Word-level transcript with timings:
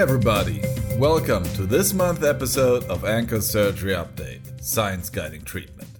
everybody! 0.00 0.62
Welcome 0.96 1.44
to 1.56 1.66
this 1.66 1.92
month's 1.92 2.24
episode 2.24 2.84
of 2.84 3.04
Ankle 3.04 3.42
Surgery 3.42 3.92
Update 3.92 4.64
Science 4.64 5.10
Guiding 5.10 5.42
Treatment. 5.42 5.90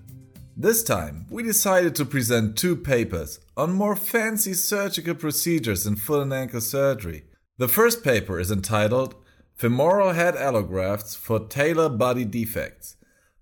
This 0.57 0.83
time, 0.83 1.27
we 1.29 1.43
decided 1.43 1.95
to 1.97 2.07
present 2.07 2.57
two 2.57 2.77
papers 2.77 3.41
on 3.59 3.75
more 3.75 3.95
fancy 3.95 4.55
surgical 4.55 5.15
procedures 5.15 5.87
in 5.87 5.97
foot 5.97 6.23
and 6.23 6.33
ankle 6.33 6.63
surgery. 6.63 7.25
The 7.59 7.69
first 7.69 8.03
paper 8.03 8.41
is 8.41 8.51
entitled 8.51 9.17
Femoral 9.55 10.15
Head 10.15 10.35
Allografts 10.35 11.15
for 11.15 11.39
Talar 11.39 11.91
Body 11.91 12.25
Defects 12.25 12.97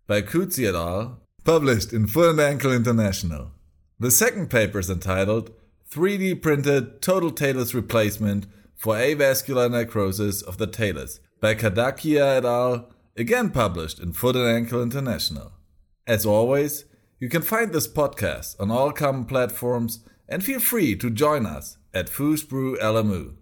by 0.08 0.22
Coetzee 0.22 0.68
et 0.68 0.74
al., 0.74 1.20
published 1.44 1.92
in 1.92 2.08
Foot 2.08 2.30
and 2.30 2.40
Ankle 2.40 2.72
International. 2.72 3.52
The 4.00 4.10
second 4.10 4.50
paper 4.50 4.80
is 4.80 4.90
entitled 4.90 5.52
3D 5.88 6.42
Printed 6.42 7.00
Total 7.00 7.30
Talus 7.30 7.74
Replacement 7.74 8.48
for 8.78 8.94
Avascular 8.94 9.68
Necrosis 9.68 10.40
of 10.40 10.56
the 10.56 10.66
Talus 10.68 11.18
by 11.40 11.56
Kadakia 11.56 12.36
et 12.36 12.44
al., 12.44 12.88
again 13.16 13.50
published 13.50 13.98
in 13.98 14.12
Foot 14.12 14.36
and 14.36 14.48
Ankle 14.48 14.80
International. 14.80 15.50
As 16.06 16.24
always, 16.24 16.84
you 17.18 17.28
can 17.28 17.42
find 17.42 17.72
this 17.72 17.88
podcast 17.88 18.54
on 18.60 18.70
all 18.70 18.92
common 18.92 19.24
platforms 19.24 20.04
and 20.28 20.44
feel 20.44 20.60
free 20.60 20.94
to 20.94 21.10
join 21.10 21.44
us 21.44 21.76
at 21.92 22.06
Foosbrew 22.06 22.78
LMU. 22.78 23.34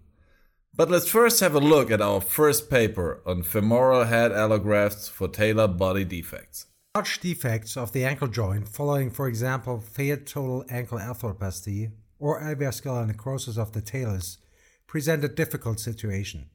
But 0.75 0.89
let's 0.89 1.07
first 1.07 1.39
have 1.41 1.53
a 1.53 1.59
look 1.59 1.91
at 1.91 2.01
our 2.01 2.19
first 2.19 2.71
paper 2.71 3.21
on 3.23 3.43
femoral 3.43 4.05
head 4.05 4.31
allografts 4.31 5.07
for 5.07 5.27
talar 5.27 5.67
body 5.67 6.03
defects. 6.03 6.65
Large 6.95 7.19
defects 7.19 7.77
of 7.77 7.91
the 7.91 8.05
ankle 8.05 8.27
joint 8.27 8.67
following, 8.67 9.11
for 9.11 9.27
example, 9.27 9.81
failed 9.81 10.25
total 10.25 10.65
ankle 10.71 10.97
arthroplasty 10.97 11.91
or 12.17 12.41
avascular 12.41 13.05
necrosis 13.05 13.59
of 13.59 13.73
the 13.73 13.81
talus 13.81 14.39
present 14.87 15.23
a 15.23 15.27
difficult 15.27 15.79
situation. 15.79 16.49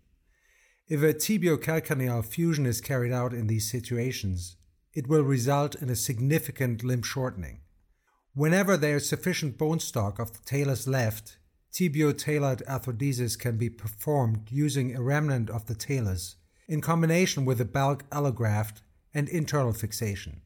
If 0.88 1.02
a 1.02 1.14
tibiocalcaneal 1.14 2.24
fusion 2.24 2.66
is 2.66 2.80
carried 2.80 3.12
out 3.12 3.32
in 3.32 3.46
these 3.46 3.70
situations, 3.70 4.56
it 4.94 5.06
will 5.06 5.22
result 5.22 5.74
in 5.76 5.88
a 5.88 5.96
significant 5.96 6.82
limb 6.82 7.02
shortening. 7.02 7.60
Whenever 8.34 8.76
there 8.76 8.96
is 8.96 9.08
sufficient 9.08 9.58
bone 9.58 9.78
stock 9.78 10.18
of 10.18 10.32
the 10.32 10.40
talus 10.44 10.86
left, 10.86 11.38
tibio-talar 11.72 12.56
arthrodesis 12.68 13.38
can 13.38 13.56
be 13.56 13.70
performed 13.70 14.48
using 14.50 14.94
a 14.94 15.02
remnant 15.02 15.48
of 15.48 15.66
the 15.66 15.74
talus 15.74 16.36
in 16.68 16.80
combination 16.80 17.44
with 17.44 17.60
a 17.60 17.64
bulk 17.64 18.08
allograft 18.10 18.82
and 19.14 19.28
internal 19.28 19.72
fixation. 19.72 20.42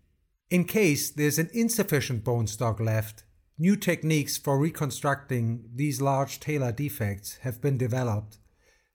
In 0.50 0.64
case 0.64 1.10
there's 1.10 1.38
an 1.38 1.50
insufficient 1.52 2.24
bone 2.24 2.46
stock 2.46 2.78
left, 2.78 3.24
New 3.58 3.74
techniques 3.74 4.36
for 4.36 4.58
reconstructing 4.58 5.64
these 5.74 6.02
large 6.02 6.40
talar 6.40 6.76
defects 6.76 7.38
have 7.38 7.62
been 7.62 7.78
developed, 7.78 8.36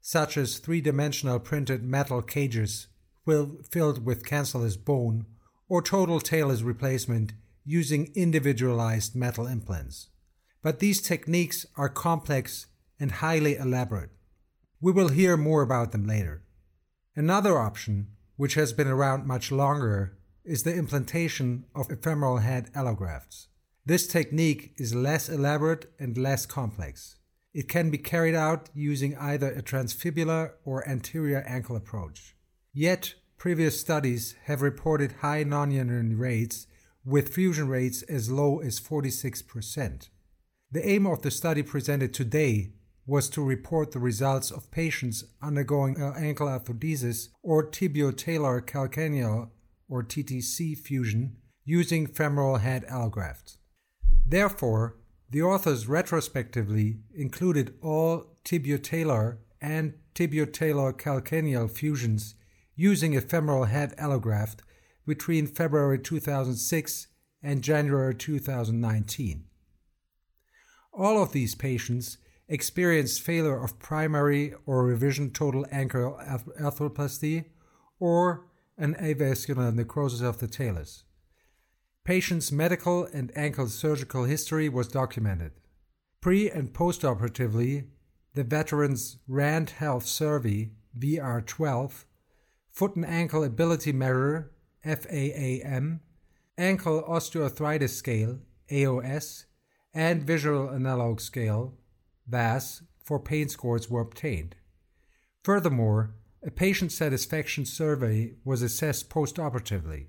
such 0.01 0.37
as 0.37 0.59
three 0.59 0.81
dimensional 0.81 1.39
printed 1.39 1.83
metal 1.83 2.21
cages 2.21 2.87
filled 3.25 4.05
with 4.05 4.25
cancellous 4.25 4.77
bone 4.77 5.25
or 5.67 5.81
total 5.81 6.19
talus 6.19 6.61
replacement 6.61 7.33
using 7.65 8.11
individualized 8.13 9.15
metal 9.15 9.47
implants. 9.47 10.09
But 10.61 10.77
these 10.77 11.01
techniques 11.01 11.65
are 11.75 11.89
complex 11.89 12.67
and 12.99 13.13
highly 13.13 13.55
elaborate. 13.55 14.11
We 14.79 14.91
will 14.91 15.09
hear 15.09 15.37
more 15.37 15.63
about 15.63 15.91
them 15.91 16.05
later. 16.05 16.43
Another 17.15 17.57
option, 17.57 18.09
which 18.35 18.53
has 18.53 18.73
been 18.73 18.87
around 18.87 19.25
much 19.25 19.51
longer, 19.51 20.17
is 20.45 20.63
the 20.63 20.75
implantation 20.75 21.65
of 21.73 21.89
a 21.89 21.95
femoral 21.95 22.37
head 22.37 22.71
allografts. 22.73 23.47
This 23.83 24.05
technique 24.05 24.73
is 24.77 24.93
less 24.93 25.27
elaborate 25.27 25.91
and 25.99 26.15
less 26.15 26.45
complex. 26.45 27.15
It 27.51 27.67
can 27.67 27.89
be 27.89 27.97
carried 27.97 28.35
out 28.35 28.69
using 28.75 29.17
either 29.17 29.51
a 29.51 29.63
transfibular 29.63 30.51
or 30.63 30.87
anterior 30.87 31.43
ankle 31.47 31.75
approach. 31.75 32.35
Yet, 32.73 33.15
previous 33.37 33.81
studies 33.81 34.35
have 34.43 34.61
reported 34.61 35.13
high 35.21 35.43
nonunion 35.43 36.19
rates 36.19 36.67
with 37.03 37.33
fusion 37.33 37.67
rates 37.67 38.03
as 38.03 38.29
low 38.29 38.59
as 38.59 38.79
46%. 38.79 40.09
The 40.71 40.87
aim 40.87 41.07
of 41.07 41.23
the 41.23 41.31
study 41.31 41.63
presented 41.63 42.13
today 42.13 42.73
was 43.07 43.29
to 43.31 43.43
report 43.43 43.91
the 43.91 43.99
results 43.99 44.51
of 44.51 44.69
patients 44.69 45.23
undergoing 45.41 45.99
ankle 45.99 46.47
arthrodesis 46.47 47.29
or 47.41 47.67
tibio-talar 47.67 48.61
calcaneal 48.61 49.49
or 49.89 50.03
TTC 50.03 50.77
fusion 50.77 51.37
using 51.65 52.05
femoral 52.05 52.57
head 52.57 52.85
allografts. 52.87 53.57
Therefore, 54.31 54.95
the 55.29 55.41
authors 55.41 55.89
retrospectively 55.89 56.99
included 57.13 57.75
all 57.81 58.37
tibio-talar 58.45 59.39
and 59.59 59.95
tibio-talar 60.15 60.93
calcaneal 60.93 61.69
fusions 61.69 62.35
using 62.73 63.13
a 63.15 63.19
femoral 63.19 63.65
head 63.65 63.93
allograft 63.97 64.59
between 65.05 65.47
February 65.47 65.99
2006 65.99 67.07
and 67.43 67.61
January 67.61 68.15
2019. 68.15 69.43
All 70.93 71.21
of 71.21 71.33
these 71.33 71.53
patients 71.53 72.17
experienced 72.47 73.21
failure 73.21 73.61
of 73.61 73.79
primary 73.79 74.53
or 74.65 74.85
revision 74.85 75.31
total 75.31 75.65
ankle 75.73 76.17
arthroplasty 76.57 77.47
or 77.99 78.45
an 78.77 78.95
avascular 78.95 79.73
necrosis 79.75 80.21
of 80.21 80.37
the 80.37 80.47
talus. 80.47 81.03
Patient's 82.03 82.51
medical 82.51 83.05
and 83.13 83.31
ankle 83.35 83.67
surgical 83.67 84.23
history 84.23 84.67
was 84.67 84.87
documented. 84.87 85.51
Pre 86.19 86.49
and 86.49 86.73
postoperatively, 86.73 87.85
the 88.33 88.43
Veterans 88.43 89.17
Rand 89.27 89.71
Health 89.71 90.05
Survey 90.05 90.71
VR12, 90.97 92.05
Foot 92.71 92.95
and 92.95 93.05
Ankle 93.05 93.43
Ability 93.43 93.91
Measure 93.91 94.51
FAAM, 94.83 95.99
Ankle 96.57 97.03
Osteoarthritis 97.03 97.89
Scale 97.89 98.39
AOS, 98.71 99.45
and 99.93 100.23
Visual 100.23 100.71
Analog 100.71 101.19
Scale 101.19 101.77
VAS 102.27 102.81
for 103.03 103.19
pain 103.19 103.49
scores 103.49 103.89
were 103.89 104.01
obtained. 104.01 104.55
Furthermore, 105.43 106.15
a 106.43 106.49
patient 106.49 106.91
satisfaction 106.91 107.65
survey 107.65 108.33
was 108.43 108.61
assessed 108.61 109.09
postoperatively. 109.09 110.07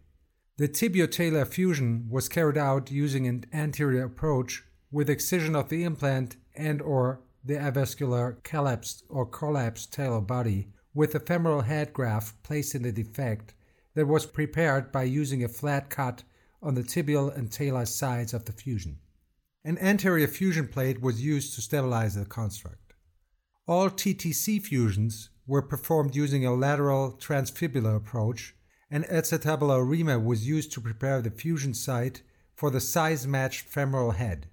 The 0.58 0.68
tibio-talar 0.68 1.46
fusion 1.46 2.08
was 2.10 2.28
carried 2.28 2.58
out 2.58 2.90
using 2.90 3.26
an 3.26 3.46
anterior 3.54 4.04
approach 4.04 4.64
with 4.90 5.08
excision 5.08 5.56
of 5.56 5.70
the 5.70 5.82
implant 5.82 6.36
and 6.54 6.82
or 6.82 7.20
the 7.42 7.54
avascular 7.54 8.42
collapsed 8.42 9.04
or 9.08 9.24
collapsed 9.24 9.92
talar 9.92 10.26
body 10.26 10.68
with 10.94 11.14
a 11.14 11.20
femoral 11.20 11.62
head 11.62 11.94
graft 11.94 12.42
placed 12.42 12.74
in 12.74 12.82
the 12.82 12.92
defect 12.92 13.54
that 13.94 14.06
was 14.06 14.26
prepared 14.26 14.92
by 14.92 15.04
using 15.04 15.42
a 15.42 15.48
flat 15.48 15.88
cut 15.88 16.22
on 16.62 16.74
the 16.74 16.82
tibial 16.82 17.34
and 17.34 17.50
talar 17.50 17.88
sides 17.88 18.34
of 18.34 18.44
the 18.44 18.52
fusion. 18.52 18.98
An 19.64 19.78
anterior 19.78 20.28
fusion 20.28 20.68
plate 20.68 21.00
was 21.00 21.24
used 21.24 21.54
to 21.54 21.62
stabilize 21.62 22.14
the 22.14 22.26
construct. 22.26 22.92
All 23.66 23.88
TTC 23.88 24.60
fusions 24.60 25.30
were 25.46 25.62
performed 25.62 26.14
using 26.14 26.44
a 26.44 26.54
lateral 26.54 27.12
transfibular 27.12 27.96
approach 27.96 28.54
and 28.92 29.06
acetabular 29.06 29.88
reamer 29.88 30.20
was 30.20 30.46
used 30.46 30.70
to 30.70 30.80
prepare 30.80 31.22
the 31.22 31.30
fusion 31.30 31.72
site 31.72 32.20
for 32.54 32.70
the 32.70 32.80
size-matched 32.80 33.66
femoral 33.66 34.10
head. 34.10 34.46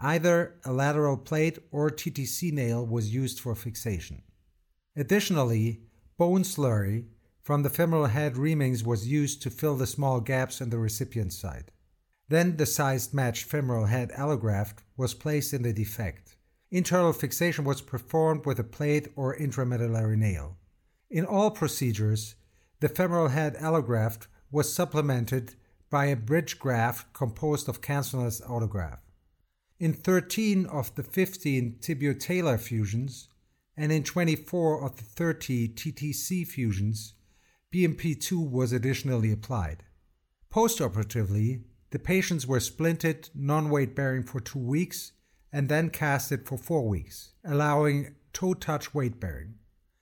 Either 0.00 0.54
a 0.66 0.72
lateral 0.72 1.16
plate 1.16 1.58
or 1.72 1.88
TTC 1.88 2.52
nail 2.52 2.86
was 2.86 3.12
used 3.12 3.40
for 3.40 3.54
fixation. 3.54 4.22
Additionally, 4.94 5.80
bone 6.18 6.42
slurry 6.42 7.06
from 7.42 7.62
the 7.62 7.70
femoral 7.70 8.06
head 8.06 8.34
reamings 8.34 8.84
was 8.84 9.08
used 9.08 9.40
to 9.42 9.50
fill 9.50 9.76
the 9.76 9.86
small 9.86 10.20
gaps 10.20 10.60
in 10.60 10.68
the 10.68 10.78
recipient 10.78 11.32
site. 11.32 11.70
Then 12.28 12.58
the 12.58 12.66
sized 12.66 13.14
matched 13.14 13.44
femoral 13.44 13.86
head 13.86 14.10
allograft 14.10 14.82
was 14.98 15.14
placed 15.14 15.54
in 15.54 15.62
the 15.62 15.72
defect. 15.72 16.36
Internal 16.70 17.14
fixation 17.14 17.64
was 17.64 17.80
performed 17.80 18.44
with 18.44 18.58
a 18.58 18.64
plate 18.64 19.08
or 19.16 19.34
intramedullary 19.34 20.18
nail. 20.18 20.58
In 21.10 21.24
all 21.24 21.50
procedures, 21.50 22.34
the 22.80 22.88
femoral 22.88 23.28
head 23.28 23.56
allograft 23.56 24.26
was 24.50 24.72
supplemented 24.72 25.54
by 25.90 26.06
a 26.06 26.16
bridge 26.16 26.58
graft 26.58 27.12
composed 27.12 27.68
of 27.68 27.80
cancellous 27.80 28.40
autograft. 28.42 29.00
In 29.80 29.92
13 29.92 30.66
of 30.66 30.94
the 30.94 31.02
15 31.02 31.78
tibio-talar 31.80 32.58
fusions 32.58 33.28
and 33.76 33.92
in 33.92 34.02
24 34.02 34.84
of 34.84 34.96
the 34.96 35.04
30 35.04 35.68
TTC 35.68 36.46
fusions, 36.46 37.14
BMP2 37.72 38.50
was 38.50 38.72
additionally 38.72 39.30
applied. 39.30 39.84
Postoperatively, 40.52 41.62
the 41.90 41.98
patients 41.98 42.46
were 42.46 42.58
splinted 42.58 43.30
non-weight 43.34 43.94
bearing 43.94 44.22
for 44.22 44.40
two 44.40 44.58
weeks 44.58 45.12
and 45.52 45.68
then 45.68 45.90
casted 45.90 46.46
for 46.46 46.58
four 46.58 46.86
weeks, 46.88 47.32
allowing 47.44 48.14
toe 48.32 48.54
touch 48.54 48.94
weight 48.94 49.20
bearing. 49.20 49.54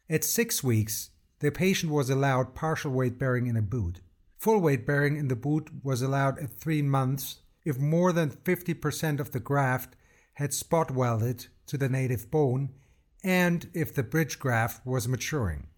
At 0.09 0.25
six 0.25 0.63
weeks, 0.65 1.11
the 1.47 1.53
patient 1.53 1.93
was 1.93 2.11
allowed 2.11 2.57
partial 2.57 2.91
weight 2.91 3.21
bearing 3.21 3.47
in 3.47 3.57
a 3.57 3.63
boot. 3.63 4.01
Full 4.37 4.59
weight 4.59 4.85
bearing 4.85 5.17
in 5.17 5.29
the 5.29 5.37
boot 5.37 5.71
was 5.85 6.03
allowed 6.03 6.41
at 6.41 6.51
three 6.51 6.83
months 6.83 7.37
if 7.65 7.79
more 7.79 8.13
than 8.13 8.31
50% 8.31 9.21
of 9.21 9.31
the 9.31 9.39
graft 9.39 9.95
had 10.35 10.53
spot 10.53 10.91
welded 10.91 11.47
to 11.69 11.79
the 11.79 11.89
native 11.89 12.33
bone 12.33 12.71
and 13.23 13.71
if 13.75 13.95
the 13.95 14.03
bridge 14.03 14.41
graft 14.41 14.85
was 14.85 15.07
maturing. 15.07 15.69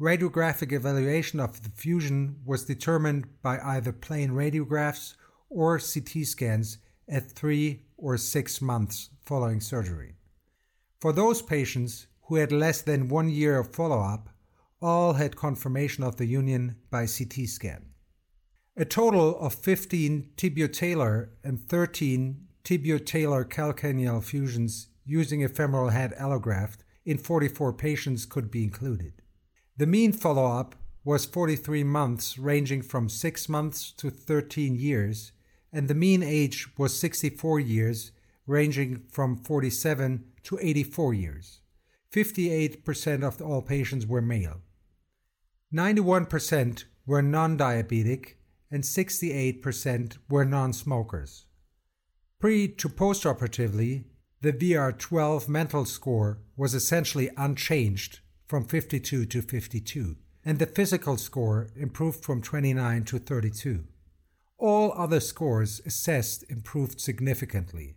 Radiographic 0.00 0.72
evaluation 0.72 1.38
of 1.38 1.62
the 1.62 1.70
fusion 1.70 2.40
was 2.44 2.64
determined 2.64 3.40
by 3.40 3.60
either 3.60 3.92
plain 3.92 4.30
radiographs 4.30 5.14
or 5.48 5.78
CT 5.78 6.26
scans 6.26 6.78
at 7.08 7.30
three 7.30 7.82
or 7.96 8.16
six 8.16 8.60
months 8.60 9.10
following 9.24 9.60
surgery. 9.60 10.16
For 11.00 11.12
those 11.12 11.40
patients 11.40 12.08
who 12.22 12.34
had 12.34 12.50
less 12.50 12.82
than 12.82 13.06
one 13.06 13.28
year 13.28 13.60
of 13.60 13.72
follow 13.72 14.00
up, 14.00 14.28
all 14.80 15.14
had 15.14 15.36
confirmation 15.36 16.04
of 16.04 16.16
the 16.16 16.26
union 16.26 16.76
by 16.90 17.06
CT 17.06 17.48
scan. 17.48 17.86
A 18.76 18.84
total 18.84 19.38
of 19.38 19.54
15 19.54 20.30
tibiotalar 20.36 21.28
and 21.44 21.60
13 21.68 22.46
tibiotalar 22.64 23.48
calcaneal 23.48 24.22
fusions 24.22 24.88
using 25.04 25.44
a 25.44 25.48
femoral 25.48 25.90
head 25.90 26.12
allograft 26.18 26.78
in 27.04 27.18
44 27.18 27.72
patients 27.74 28.26
could 28.26 28.50
be 28.50 28.64
included. 28.64 29.12
The 29.76 29.86
mean 29.86 30.12
follow 30.12 30.46
up 30.46 30.74
was 31.04 31.26
43 31.26 31.84
months, 31.84 32.38
ranging 32.38 32.80
from 32.80 33.08
6 33.08 33.48
months 33.48 33.92
to 33.92 34.10
13 34.10 34.74
years, 34.74 35.32
and 35.72 35.86
the 35.86 35.94
mean 35.94 36.22
age 36.22 36.68
was 36.78 36.98
64 36.98 37.60
years, 37.60 38.12
ranging 38.46 39.04
from 39.10 39.36
47 39.36 40.24
to 40.44 40.58
84 40.60 41.14
years. 41.14 41.60
58% 42.12 43.22
of 43.22 43.42
all 43.42 43.60
patients 43.60 44.06
were 44.06 44.22
male. 44.22 44.62
91% 45.74 46.84
were 47.04 47.20
non 47.20 47.58
diabetic, 47.58 48.34
and 48.70 48.84
68% 48.84 50.18
were 50.30 50.44
non 50.44 50.72
smokers. 50.72 51.46
Pre 52.38 52.68
to 52.68 52.88
post 52.88 53.26
operatively, 53.26 54.04
the 54.40 54.52
VR12 54.52 55.48
mental 55.48 55.84
score 55.84 56.38
was 56.56 56.74
essentially 56.74 57.28
unchanged 57.36 58.20
from 58.46 58.64
52 58.64 59.26
to 59.26 59.42
52, 59.42 60.16
and 60.44 60.60
the 60.60 60.66
physical 60.66 61.16
score 61.16 61.70
improved 61.74 62.24
from 62.24 62.40
29 62.40 63.04
to 63.06 63.18
32. 63.18 63.82
All 64.58 64.92
other 64.92 65.18
scores 65.18 65.80
assessed 65.84 66.44
improved 66.48 67.00
significantly. 67.00 67.96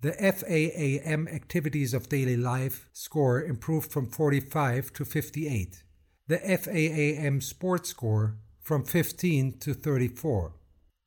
The 0.00 0.12
FAAM 0.12 1.26
Activities 1.26 1.92
of 1.92 2.08
Daily 2.08 2.36
Life 2.36 2.88
score 2.92 3.42
improved 3.42 3.90
from 3.90 4.06
45 4.06 4.92
to 4.92 5.04
58. 5.04 5.82
The 6.28 6.38
FAAM 6.38 7.40
Sport 7.40 7.86
score 7.86 8.36
from 8.60 8.84
15 8.84 9.58
to 9.60 9.74
34. 9.74 10.54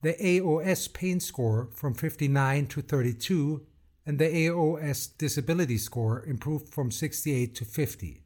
The 0.02 0.14
AOS 0.14 0.94
Pain 0.94 1.20
score 1.20 1.70
from 1.74 1.94
59 1.94 2.68
to 2.68 2.82
32 2.82 3.66
and 4.06 4.18
the 4.18 4.30
AOS 4.48 5.10
disability 5.18 5.78
score 5.78 6.24
improved 6.26 6.70
from 6.70 6.90
68 6.90 7.54
to 7.56 7.66
50. 7.66 8.24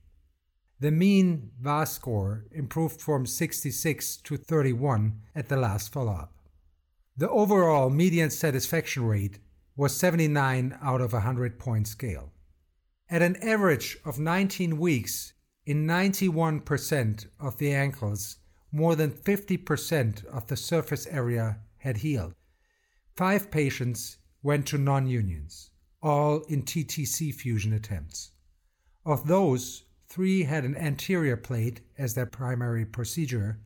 The 0.79 0.91
mean 0.91 1.49
VAS 1.59 1.93
score 1.93 2.45
improved 2.51 3.01
from 3.01 3.25
66 3.25 4.17
to 4.17 4.37
31 4.37 5.19
at 5.33 5.49
the 5.49 5.57
last 5.57 5.91
follow 5.91 6.11
up. 6.11 6.33
The 7.17 7.29
overall 7.29 7.89
median 7.89 8.29
satisfaction 8.29 9.05
rate 9.05 9.39
was 9.75 9.97
79 9.97 10.77
out 10.79 11.01
of 11.01 11.13
a 11.13 11.25
100 11.25 11.57
point 11.57 11.87
scale. 11.87 12.31
At 13.09 13.23
an 13.23 13.35
average 13.37 13.97
of 14.05 14.19
19 14.19 14.77
weeks, 14.77 15.33
in 15.65 15.87
91% 15.87 17.27
of 17.39 17.57
the 17.57 17.73
ankles, 17.73 18.37
more 18.71 18.95
than 18.95 19.11
50% 19.11 20.25
of 20.25 20.47
the 20.47 20.57
surface 20.57 21.07
area 21.07 21.59
had 21.77 21.97
healed. 21.97 22.33
Five 23.15 23.51
patients 23.51 24.17
went 24.41 24.65
to 24.67 24.77
non 24.77 25.07
unions 25.07 25.69
all 26.03 26.41
in 26.49 26.61
TTC 26.61 27.33
fusion 27.33 27.71
attempts. 27.71 28.31
Of 29.05 29.27
those, 29.27 29.83
three 30.09 30.43
had 30.43 30.65
an 30.65 30.75
anterior 30.75 31.37
plate 31.37 31.79
as 31.97 32.13
their 32.13 32.25
primary 32.25 32.85
procedure, 32.85 33.59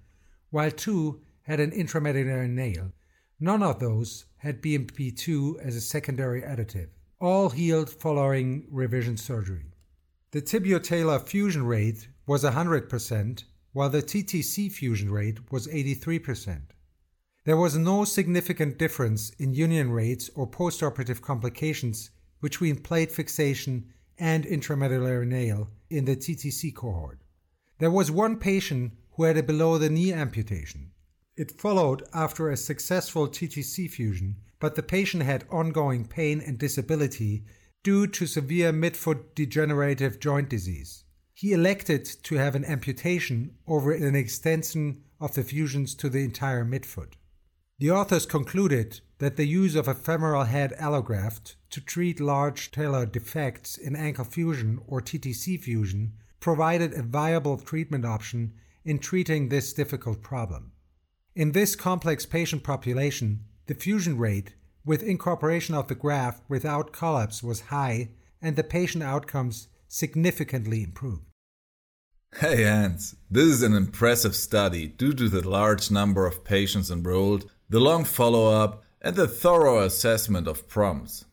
while 0.51 0.71
two 0.71 1.21
had 1.41 1.59
an 1.59 1.71
intramedullary 1.71 2.49
nail. 2.49 2.91
None 3.39 3.63
of 3.63 3.79
those 3.79 4.25
had 4.37 4.61
BMP2 4.61 5.59
as 5.59 5.75
a 5.75 5.81
secondary 5.81 6.41
additive. 6.41 6.89
All 7.19 7.49
healed 7.49 7.89
following 7.89 8.67
revision 8.69 9.17
surgery. 9.17 9.73
The 10.31 10.41
tibiotalar 10.41 11.25
fusion 11.25 11.65
rate 11.65 12.09
was 12.25 12.43
100%, 12.43 13.43
while 13.71 13.89
the 13.89 14.01
TTC 14.01 14.69
fusion 14.69 15.09
rate 15.09 15.53
was 15.53 15.67
83%. 15.67 16.63
There 17.45 17.55
was 17.55 17.77
no 17.77 18.03
significant 18.03 18.77
difference 18.77 19.29
in 19.39 19.53
union 19.53 19.89
rates 19.89 20.29
or 20.35 20.45
postoperative 20.45 21.21
complications 21.21 22.09
between 22.41 22.83
plate 22.83 23.09
fixation 23.09 23.85
and 24.17 24.43
intramedullary 24.43 25.25
nail 25.25 25.69
in 25.89 26.03
the 26.03 26.17
TTC 26.17 26.75
cohort. 26.75 27.21
There 27.79 27.91
was 27.91 28.11
one 28.11 28.35
patient 28.37 28.91
who 29.11 29.23
had 29.23 29.37
a 29.37 29.43
below 29.43 29.77
the 29.77 29.89
knee 29.89 30.11
amputation. 30.11 30.91
It 31.37 31.57
followed 31.57 32.03
after 32.13 32.49
a 32.49 32.57
successful 32.57 33.29
TTC 33.29 33.89
fusion, 33.89 34.35
but 34.59 34.75
the 34.75 34.83
patient 34.83 35.23
had 35.23 35.45
ongoing 35.49 36.03
pain 36.05 36.41
and 36.41 36.57
disability 36.57 37.45
due 37.87 38.05
to 38.05 38.27
severe 38.27 38.73
midfoot 38.73 39.33
degenerative 39.33 40.19
joint 40.19 40.49
disease. 40.49 41.05
He 41.33 41.53
elected 41.53 42.03
to 42.23 42.35
have 42.35 42.53
an 42.53 42.65
amputation 42.65 43.55
over 43.65 43.93
an 43.93 44.13
extension 44.13 45.03
of 45.21 45.35
the 45.35 45.41
fusions 45.41 45.95
to 45.95 46.09
the 46.09 46.21
entire 46.21 46.65
midfoot. 46.65 47.13
The 47.79 47.91
authors 47.91 48.25
concluded 48.25 48.99
that 49.19 49.37
the 49.37 49.47
use 49.47 49.73
of 49.73 49.87
a 49.87 49.93
femoral 49.93 50.43
head 50.43 50.73
allograft 50.77 51.55
to 51.69 51.79
treat 51.79 52.19
large 52.19 52.71
talar 52.71 53.09
defects 53.09 53.77
in 53.77 53.95
ankle 53.95 54.25
fusion 54.25 54.81
or 54.85 54.99
TTC 54.99 55.57
fusion 55.57 56.11
provided 56.41 56.91
a 56.91 57.03
viable 57.03 57.55
treatment 57.57 58.03
option 58.03 58.51
in 58.83 58.99
treating 58.99 59.47
this 59.47 59.71
difficult 59.71 60.21
problem. 60.21 60.73
In 61.37 61.53
this 61.53 61.73
complex 61.77 62.25
patient 62.25 62.65
population, 62.65 63.45
the 63.67 63.75
fusion 63.75 64.17
rate 64.17 64.55
with 64.87 65.03
incorporation 65.03 65.75
of 65.75 65.89
the 65.89 65.95
graft 65.95 66.41
without 66.47 66.93
collapse 66.93 67.43
was 67.43 67.69
high 67.75 68.09
and 68.41 68.55
the 68.55 68.63
patient 68.63 69.03
outcomes 69.03 69.67
significantly 69.87 70.81
improved. 70.81 71.23
Hey 72.35 72.63
Hans, 72.63 73.15
this 73.29 73.45
is 73.45 73.63
an 73.63 73.73
impressive 73.73 74.35
study 74.35 74.87
due 74.87 75.13
to 75.13 75.27
the 75.27 75.47
large 75.47 75.91
number 75.91 76.25
of 76.25 76.45
patients 76.45 76.89
enrolled, 76.89 77.51
the 77.69 77.81
long 77.81 78.05
follow 78.05 78.47
up, 78.47 78.83
and 79.01 79.15
the 79.15 79.27
thorough 79.27 79.79
assessment 79.79 80.47
of 80.47 80.67
PROMs. 80.69 81.25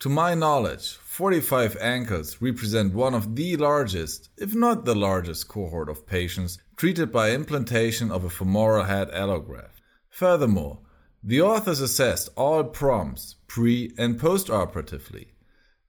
To 0.00 0.08
my 0.08 0.34
knowledge, 0.34 0.94
45 0.94 1.76
ankles 1.80 2.40
represent 2.40 2.94
one 2.94 3.14
of 3.14 3.36
the 3.36 3.56
largest, 3.56 4.30
if 4.36 4.54
not 4.54 4.84
the 4.84 4.94
largest, 4.94 5.48
cohort 5.48 5.88
of 5.88 6.06
patients 6.06 6.58
treated 6.76 7.12
by 7.12 7.30
implantation 7.30 8.10
of 8.10 8.24
a 8.24 8.30
femoral 8.30 8.84
head 8.84 9.10
allograft. 9.10 9.80
Furthermore, 10.08 10.80
the 11.22 11.40
authors 11.40 11.80
assessed 11.80 12.30
all 12.36 12.64
PROMs 12.64 13.36
pre 13.46 13.92
and 13.98 14.18
post-operatively. 14.18 15.32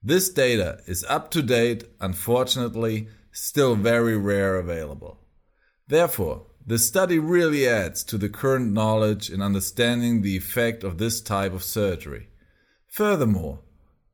This 0.03 0.29
data 0.29 0.79
is 0.87 1.05
up 1.07 1.31
to 1.31 1.41
date, 1.41 1.85
unfortunately, 1.99 3.07
still 3.31 3.75
very 3.75 4.17
rare 4.17 4.55
available. 4.55 5.19
Therefore, 5.87 6.47
the 6.65 6.79
study 6.79 7.17
really 7.17 7.67
adds 7.67 8.03
to 8.05 8.17
the 8.17 8.29
current 8.29 8.71
knowledge 8.71 9.29
in 9.29 9.41
understanding 9.41 10.21
the 10.21 10.37
effect 10.37 10.83
of 10.83 10.97
this 10.97 11.21
type 11.21 11.53
of 11.53 11.63
surgery. 11.63 12.27
Furthermore, 12.87 13.59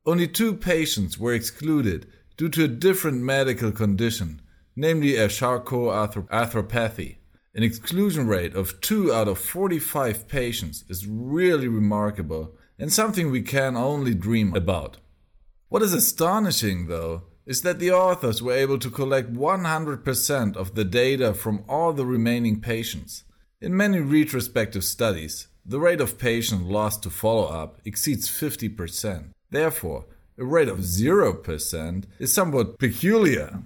only 0.06 0.28
two 0.28 0.54
patients 0.54 1.18
were 1.18 1.34
excluded 1.34 2.08
due 2.38 2.50
to 2.50 2.64
a 2.64 2.70
different 2.70 3.22
medical 3.22 3.72
condition, 3.72 4.42
namely 4.76 5.18
a 5.18 5.28
Charcot 5.28 6.14
arthropathy. 6.30 7.17
An 7.58 7.64
exclusion 7.64 8.28
rate 8.28 8.54
of 8.54 8.80
2 8.82 9.12
out 9.12 9.28
of 9.28 9.40
45 9.40 10.28
patients 10.28 10.86
is 10.90 11.08
really 11.08 11.68
remarkable 11.68 12.54
and 12.78 12.94
something 12.94 13.32
we 13.32 13.42
can 13.42 13.76
only 13.76 14.14
dream 14.14 14.56
about. 14.56 14.98
What 15.68 15.82
is 15.82 15.92
astonishing, 15.92 16.86
though, 16.86 17.24
is 17.48 17.64
that 17.64 17.80
the 17.80 17.90
authors 17.90 18.44
were 18.44 18.54
able 18.54 18.78
to 18.78 18.92
collect 18.92 19.34
100% 19.34 20.56
of 20.56 20.76
the 20.76 20.86
data 20.86 21.34
from 21.34 21.64
all 21.68 21.94
the 21.94 22.06
remaining 22.06 22.62
patients. 22.62 23.24
In 23.60 23.76
many 23.76 24.02
retrospective 24.02 24.84
studies, 24.84 25.48
the 25.66 25.80
rate 25.80 26.00
of 26.00 26.20
patient 26.20 26.66
lost 26.66 27.02
to 27.04 27.10
follow 27.10 27.48
up 27.48 27.80
exceeds 27.84 28.30
50%. 28.30 29.32
Therefore, 29.50 30.06
a 30.38 30.46
rate 30.46 30.70
of 30.70 30.82
0% 30.82 32.04
is 32.20 32.32
somewhat 32.32 32.78
peculiar. 32.78 33.64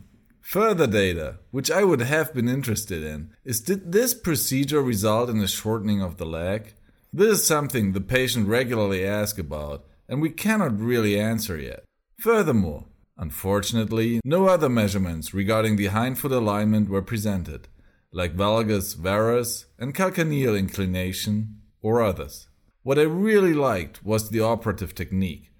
Further 0.51 0.85
data, 0.85 1.37
which 1.51 1.71
I 1.71 1.85
would 1.85 2.01
have 2.01 2.33
been 2.33 2.49
interested 2.49 3.03
in, 3.03 3.31
is 3.45 3.61
did 3.61 3.93
this 3.93 4.13
procedure 4.13 4.81
result 4.81 5.29
in 5.29 5.39
a 5.39 5.47
shortening 5.47 6.01
of 6.01 6.17
the 6.17 6.25
leg? 6.25 6.73
This 7.13 7.39
is 7.39 7.47
something 7.47 7.93
the 7.93 8.01
patient 8.01 8.49
regularly 8.49 9.05
asks 9.05 9.39
about, 9.39 9.85
and 10.09 10.21
we 10.21 10.29
cannot 10.29 10.77
really 10.77 11.17
answer 11.17 11.57
yet. 11.57 11.85
Furthermore, 12.19 12.87
Unfortunately, 13.17 14.19
no 14.25 14.47
other 14.47 14.67
measurements 14.67 15.33
regarding 15.33 15.75
the 15.75 15.87
hindfoot 15.87 16.31
alignment 16.31 16.89
were 16.89 17.03
presented, 17.03 17.67
like 18.11 18.35
valgus 18.35 18.95
varus 18.95 19.67
and 19.77 19.93
calcaneal 19.93 20.57
inclination 20.57 21.61
or 21.83 22.01
others. 22.01 22.49
What 22.83 22.97
I 22.97 23.03
really 23.03 23.53
liked 23.53 24.03
was 24.03 24.29
the 24.29 24.41
operative 24.41 24.95
technique. 24.95 25.51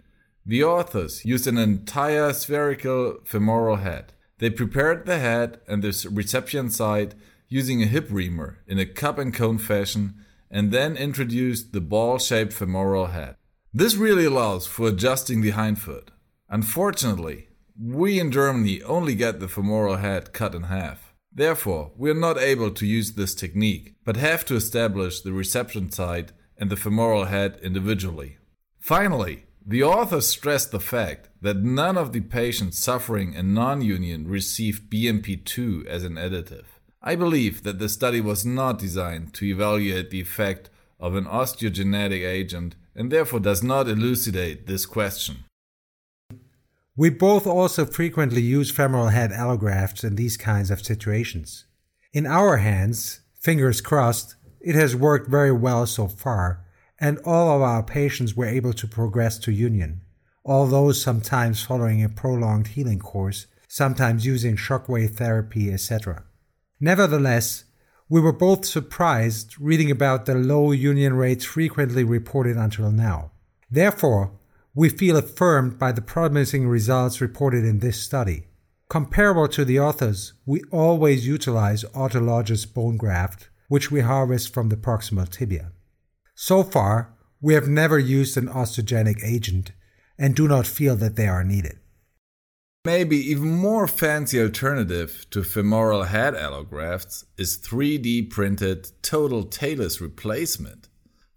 The 0.43 0.63
authors 0.63 1.23
used 1.23 1.45
an 1.45 1.59
entire 1.59 2.33
spherical 2.33 3.19
femoral 3.25 3.75
head, 3.75 4.13
They 4.41 4.49
prepared 4.49 5.05
the 5.05 5.19
head 5.19 5.59
and 5.67 5.83
the 5.83 6.09
reception 6.11 6.71
side 6.71 7.13
using 7.47 7.83
a 7.83 7.85
hip 7.85 8.07
reamer 8.09 8.57
in 8.65 8.79
a 8.79 8.87
cup 8.87 9.19
and 9.19 9.31
cone 9.31 9.59
fashion 9.59 10.15
and 10.49 10.71
then 10.71 10.97
introduced 10.97 11.73
the 11.73 11.79
ball 11.79 12.17
shaped 12.17 12.51
femoral 12.51 13.05
head. 13.07 13.35
This 13.71 13.95
really 13.95 14.25
allows 14.25 14.65
for 14.65 14.87
adjusting 14.87 15.41
the 15.41 15.51
hindfoot. 15.51 16.09
Unfortunately, 16.49 17.49
we 17.79 18.19
in 18.19 18.31
Germany 18.31 18.81
only 18.81 19.13
get 19.13 19.39
the 19.39 19.47
femoral 19.47 19.97
head 19.97 20.33
cut 20.33 20.55
in 20.55 20.63
half. 20.63 21.13
Therefore, 21.31 21.91
we 21.95 22.09
are 22.09 22.15
not 22.15 22.39
able 22.39 22.71
to 22.71 22.85
use 22.87 23.11
this 23.11 23.35
technique, 23.35 23.93
but 24.03 24.17
have 24.17 24.43
to 24.45 24.55
establish 24.55 25.21
the 25.21 25.33
reception 25.33 25.91
site 25.91 26.31
and 26.57 26.71
the 26.71 26.75
femoral 26.75 27.25
head 27.25 27.59
individually. 27.61 28.37
Finally, 28.79 29.45
the 29.65 29.83
authors 29.83 30.27
stressed 30.27 30.71
the 30.71 30.79
fact 30.79 31.29
that 31.41 31.57
none 31.57 31.97
of 31.97 32.13
the 32.13 32.21
patients 32.21 32.79
suffering 32.79 33.35
a 33.35 33.43
non 33.43 33.81
union 33.81 34.27
received 34.27 34.89
BMP2 34.91 35.85
as 35.85 36.03
an 36.03 36.15
additive. 36.15 36.65
I 37.01 37.15
believe 37.15 37.63
that 37.63 37.79
the 37.79 37.89
study 37.89 38.21
was 38.21 38.45
not 38.45 38.79
designed 38.79 39.33
to 39.35 39.45
evaluate 39.45 40.09
the 40.09 40.21
effect 40.21 40.69
of 40.99 41.15
an 41.15 41.25
osteogenetic 41.25 42.25
agent 42.25 42.75
and 42.95 43.11
therefore 43.11 43.39
does 43.39 43.63
not 43.63 43.87
elucidate 43.87 44.67
this 44.67 44.85
question. 44.85 45.45
We 46.95 47.09
both 47.09 47.47
also 47.47 47.85
frequently 47.85 48.41
use 48.41 48.69
femoral 48.69 49.07
head 49.07 49.31
allografts 49.31 50.03
in 50.03 50.15
these 50.15 50.37
kinds 50.37 50.69
of 50.69 50.85
situations. 50.85 51.65
In 52.13 52.27
our 52.27 52.57
hands, 52.57 53.21
fingers 53.39 53.79
crossed, 53.79 54.35
it 54.59 54.75
has 54.75 54.95
worked 54.95 55.29
very 55.29 55.51
well 55.51 55.87
so 55.87 56.07
far, 56.07 56.65
and 57.01 57.17
all 57.25 57.55
of 57.55 57.63
our 57.63 57.81
patients 57.81 58.35
were 58.35 58.45
able 58.45 58.73
to 58.73 58.87
progress 58.87 59.39
to 59.39 59.51
union, 59.51 60.01
although 60.45 60.91
sometimes 60.91 61.63
following 61.63 62.03
a 62.03 62.07
prolonged 62.09 62.67
healing 62.67 62.99
course, 62.99 63.47
sometimes 63.67 64.25
using 64.25 64.55
shockwave 64.55 65.15
therapy, 65.15 65.73
etc. 65.73 66.23
Nevertheless, 66.79 67.63
we 68.07 68.21
were 68.21 68.31
both 68.33 68.65
surprised 68.65 69.59
reading 69.59 69.89
about 69.89 70.25
the 70.25 70.35
low 70.35 70.71
union 70.71 71.15
rates 71.15 71.43
frequently 71.43 72.03
reported 72.03 72.55
until 72.55 72.91
now. 72.91 73.31
Therefore, 73.71 74.33
we 74.75 74.89
feel 74.89 75.17
affirmed 75.17 75.79
by 75.79 75.91
the 75.91 76.01
promising 76.01 76.67
results 76.67 77.19
reported 77.19 77.65
in 77.65 77.79
this 77.79 77.99
study. 77.99 78.43
Comparable 78.89 79.47
to 79.47 79.65
the 79.65 79.79
authors, 79.79 80.33
we 80.45 80.61
always 80.71 81.25
utilize 81.25 81.83
autologous 81.95 82.71
bone 82.71 82.97
graft, 82.97 83.49
which 83.69 83.89
we 83.89 84.01
harvest 84.01 84.53
from 84.53 84.69
the 84.69 84.75
proximal 84.75 85.27
tibia. 85.27 85.71
So 86.35 86.63
far, 86.63 87.13
we 87.39 87.53
have 87.53 87.67
never 87.67 87.97
used 87.97 88.37
an 88.37 88.47
osteogenic 88.47 89.23
agent 89.23 89.71
and 90.17 90.35
do 90.35 90.47
not 90.47 90.67
feel 90.67 90.95
that 90.97 91.15
they 91.15 91.27
are 91.27 91.43
needed. 91.43 91.79
Maybe 92.83 93.17
even 93.17 93.49
more 93.49 93.87
fancy 93.87 94.41
alternative 94.41 95.27
to 95.29 95.43
femoral 95.43 96.03
head 96.03 96.33
allografts 96.33 97.25
is 97.37 97.59
3D 97.59 98.31
printed 98.31 98.91
total 99.03 99.43
talus 99.43 100.01
replacement. 100.01 100.87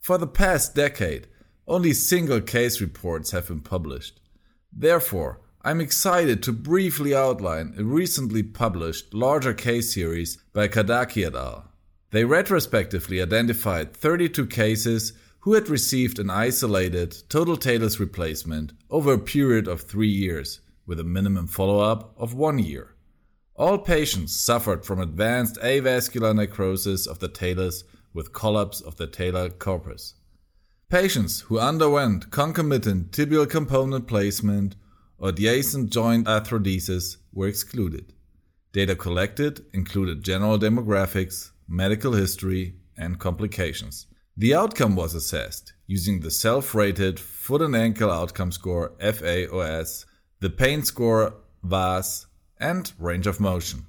For 0.01 0.17
the 0.17 0.27
past 0.27 0.75
decade, 0.75 1.27
only 1.67 1.93
single 1.93 2.41
case 2.41 2.81
reports 2.81 3.33
have 3.33 3.49
been 3.49 3.61
published. 3.61 4.21
Therefore, 4.73 5.41
I'm 5.63 5.81
excited 5.81 6.43
to 6.43 6.53
briefly 6.53 7.15
outline 7.15 7.75
a 7.79 7.85
recently 7.85 8.43
published 8.43 9.15
larger 9.15 9.55
case 9.55 9.95
series 9.95 10.37
by 10.53 10.69
Kadakia 10.69 11.27
et 11.29 11.35
al. 11.35 11.74
They 12.14 12.25
retrospectively 12.25 13.21
identified 13.21 13.92
32 13.92 14.47
cases 14.47 15.14
who 15.40 15.54
had 15.54 15.68
received 15.68 16.21
an 16.21 16.30
isolated 16.30 17.28
total 17.28 17.56
talus 17.56 17.99
replacement 17.99 18.73
over 18.88 19.14
a 19.14 19.18
period 19.18 19.66
of 19.66 19.80
three 19.80 20.11
years, 20.11 20.61
with 20.87 21.00
a 21.00 21.02
minimum 21.02 21.49
follow 21.49 21.80
up 21.80 22.14
of 22.16 22.33
one 22.33 22.61
year. 22.61 22.94
All 23.56 23.78
patients 23.78 24.33
suffered 24.33 24.87
from 24.87 25.00
advanced 25.00 25.56
avascular 25.56 26.37
necrosis 26.37 27.09
of 27.09 27.18
the 27.18 27.26
talus 27.26 27.83
with 28.12 28.33
collapse 28.33 28.80
of 28.80 28.94
the 28.94 29.09
talar 29.09 29.50
corpus. 29.59 30.14
Patients 30.88 31.40
who 31.40 31.59
underwent 31.59 32.30
concomitant 32.30 33.11
tibial 33.11 33.50
component 33.50 34.06
placement 34.06 34.76
or 35.18 35.30
adjacent 35.30 35.90
joint 35.90 36.28
arthrodesis 36.28 37.16
were 37.33 37.49
excluded. 37.49 38.12
Data 38.73 38.94
collected 38.94 39.64
included 39.73 40.23
general 40.23 40.61
demographics, 40.61 41.50
medical 41.68 42.12
history, 42.12 42.75
and 42.97 43.18
complications. 43.18 44.06
The 44.37 44.54
outcome 44.54 44.97
was 44.97 45.14
assessed 45.14 45.73
using 45.87 46.21
the 46.21 46.30
self 46.30 46.75
rated 46.75 47.21
foot 47.21 47.62
and 47.62 47.76
ankle 47.76 48.11
outcome 48.11 48.52
score 48.52 48.92
FAOS, 48.99 50.06
the 50.40 50.50
pain 50.50 50.83
score 50.83 51.35
VAS, 51.62 52.26
and 52.59 52.92
range 52.99 53.26
of 53.26 53.40
motion. 53.40 53.87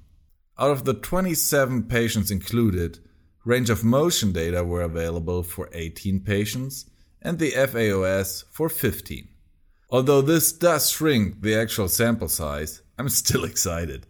Out 0.58 0.70
of 0.70 0.84
the 0.84 0.94
27 0.94 1.84
patients 1.84 2.30
included, 2.30 2.98
range 3.44 3.70
of 3.70 3.84
motion 3.84 4.32
data 4.32 4.64
were 4.64 4.82
available 4.82 5.42
for 5.42 5.68
18 5.72 6.20
patients 6.20 6.86
and 7.20 7.38
the 7.38 7.52
FAOS 7.52 8.44
for 8.50 8.68
15. 8.68 9.28
Although 9.90 10.22
this 10.22 10.52
does 10.52 10.90
shrink 10.90 11.42
the 11.42 11.54
actual 11.54 11.88
sample 11.88 12.28
size, 12.28 12.82
I'm 12.98 13.08
still 13.08 13.44
excited. 13.52 14.06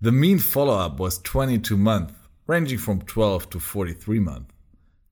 The 0.00 0.12
mean 0.12 0.38
follow 0.38 0.78
up 0.78 1.00
was 1.00 1.18
22 1.18 1.76
months, 1.76 2.14
ranging 2.48 2.78
from 2.78 3.02
12 3.02 3.50
to 3.50 3.60
43 3.60 4.18
months. 4.18 4.54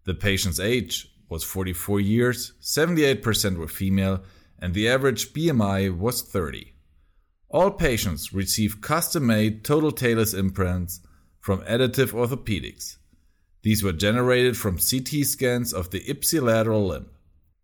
The 0.05 0.15
patient's 0.15 0.59
age 0.59 1.09
was 1.29 1.45
44 1.45 2.01
years, 2.01 2.55
78% 2.63 3.59
were 3.59 3.69
female, 3.69 4.23
and 4.59 4.73
the 4.73 4.89
average 4.89 5.33
BMI 5.33 5.97
was 5.97 6.23
30. 6.23 6.73
All 7.49 7.71
patients 7.71 8.33
received 8.33 8.81
custom 8.81 9.27
made 9.27 9.65
total 9.65 9.93
talus 9.93 10.33
implants 10.33 11.01
from 11.39 11.61
Additive 11.63 12.13
Orthopedics. 12.13 12.97
These 13.63 13.83
were 13.83 13.93
generated 13.93 14.57
from 14.57 14.79
CT 14.79 15.27
scans 15.27 15.73
of 15.73 15.91
the 15.91 16.01
ipsilateral 16.01 16.89
limb. 16.89 17.11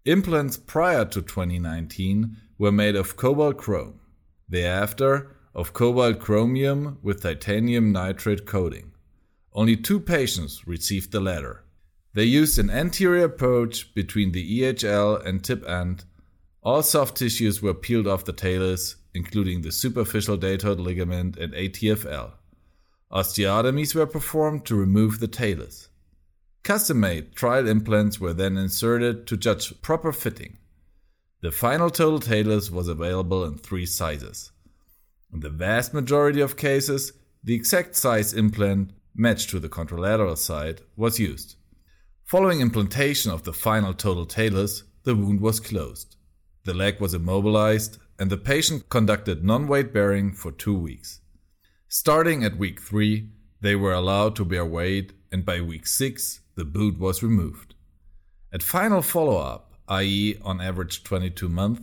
Implants 0.05 0.57
prior 0.57 1.05
to 1.07 1.23
2019 1.23 2.37
were 2.59 2.73
made 2.73 2.97
of 2.97 3.17
cobalt 3.17 3.57
chrome, 3.57 4.00
thereafter 4.49 5.37
of 5.55 5.73
cobalt 5.73 6.19
chromium 6.19 6.99
with 7.02 7.23
titanium 7.23 7.93
nitride 7.95 8.45
coating. 8.47 8.91
Only 9.54 9.76
two 9.76 10.00
patients 10.00 10.66
received 10.66 11.12
the 11.12 11.21
latter. 11.21 11.64
They 12.14 12.25
used 12.25 12.59
an 12.59 12.71
anterior 12.71 13.25
approach 13.25 13.94
between 13.94 14.32
the 14.32 14.61
EHL 14.61 15.25
and 15.25 15.42
tip 15.42 15.66
end. 15.68 16.04
All 16.62 16.82
soft 16.82 17.16
tissues 17.16 17.61
were 17.61 17.75
peeled 17.75 18.06
off 18.06 18.25
the 18.25 18.32
talus, 18.32 18.97
including 19.14 19.62
the 19.62 19.73
superficial 19.73 20.37
deltoid 20.37 20.78
ligament 20.78 21.37
and 21.37 21.52
ATFL. 21.52 22.32
Osteotomies 23.11 23.94
were 23.94 24.06
performed 24.06 24.64
to 24.66 24.75
remove 24.75 25.21
the 25.21 25.28
talus. 25.28 25.88
Custom 26.62 27.00
made 27.00 27.35
trial 27.35 27.66
implants 27.66 28.21
were 28.21 28.32
then 28.32 28.56
inserted 28.56 29.26
to 29.26 29.37
judge 29.37 29.82
proper 29.82 30.12
fitting. 30.12 30.56
The 31.42 31.50
final 31.50 31.90
total 31.90 32.21
talus 32.21 32.71
was 32.71 32.88
available 32.88 33.44
in 33.44 33.59
three 33.59 33.85
sizes. 33.85 34.52
In 35.32 35.40
the 35.40 35.50
vast 35.50 35.92
majority 35.92 36.40
of 36.40 36.56
cases, 36.56 37.12
the 37.42 37.54
exact 37.54 37.97
size 37.97 38.32
implant, 38.32 38.92
matched 39.14 39.50
to 39.50 39.61
the 39.61 39.69
contralateral 39.69 40.37
side, 40.37 40.81
was 40.97 41.19
used. 41.19 41.57
Following 42.25 42.61
implantation 42.61 43.31
of 43.31 43.42
the 43.42 43.52
final 43.52 43.92
total 43.92 44.25
talus, 44.25 44.85
the 45.04 45.14
wound 45.14 45.40
was 45.40 45.61
closed. 45.61 46.16
The 46.64 46.75
leg 46.75 47.00
was 47.00 47.14
immobilized, 47.14 47.99
and 48.19 48.31
the 48.31 48.37
patient 48.37 48.88
conducted 48.88 49.45
non 49.45 49.66
weight 49.66 49.92
bearing 49.92 50.33
for 50.33 50.52
two 50.52 50.78
weeks. 50.78 51.21
Starting 51.88 52.45
at 52.45 52.57
week 52.57 52.81
3, 52.81 53.28
they 53.61 53.76
were 53.76 53.92
allowed 53.92 54.35
to 54.37 54.45
bear 54.45 54.64
weight, 54.64 55.12
and 55.31 55.45
by 55.45 55.61
week 55.61 55.87
6, 55.87 56.40
the 56.54 56.64
boot 56.64 56.99
was 56.99 57.23
removed. 57.23 57.75
At 58.52 58.62
final 58.62 59.02
follow 59.02 59.38
up, 59.38 59.75
i.e., 59.88 60.38
on 60.42 60.61
average 60.61 61.04
22 61.04 61.49
months, 61.49 61.83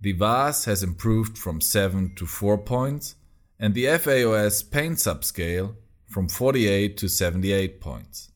the 0.00 0.12
VAS 0.12 0.64
has 0.64 0.82
improved 0.82 1.38
from 1.38 1.60
7 1.60 2.14
to 2.16 2.26
4 2.26 2.58
points, 2.58 3.16
and 3.58 3.74
the 3.74 3.84
FAOS 3.84 4.62
pain 4.70 4.94
subscale 4.94 5.76
from 6.14 6.28
48 6.28 6.96
to 6.96 7.08
78 7.08 7.80
points. 7.80 8.30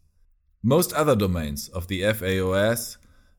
Most 0.65 0.93
other 0.95 1.15
domains 1.15 1.69
of 1.69 1.87
the 1.87 2.03
FAOS, 2.03 2.97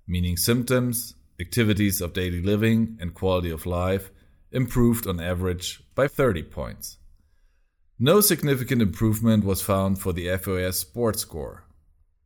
meaning 0.08 0.38
symptoms, 0.38 1.14
activities 1.42 2.00
of 2.00 2.14
daily 2.14 2.42
living, 2.42 2.98
and 3.02 3.14
quality 3.14 3.52
of 3.52 3.66
life, 3.66 4.12
improved 4.54 5.06
on 5.08 5.20
average 5.20 5.84
by 5.94 6.08
30 6.08 6.44
points. 6.44 7.00
No 8.00 8.22
significant 8.22 8.82
improvement 8.82 9.44
was 9.44 9.62
found 9.62 10.00
for 10.00 10.14
the 10.14 10.28
FAOS 10.28 10.76
sport 10.76 11.20
score, 11.20 11.66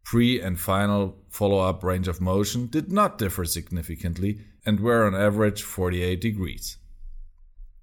pre 0.04 0.40
and 0.40 0.60
final 0.60 1.18
follow 1.32 1.62
up 1.62 1.84
range 1.84 2.08
of 2.08 2.22
motion 2.22 2.68
did 2.68 2.92
not 2.92 3.18
differ 3.18 3.44
significantly 3.44 4.40
and 4.68 4.80
were 4.80 5.08
on 5.08 5.16
average 5.16 5.64
48 5.64 6.22
degrees. 6.22 6.78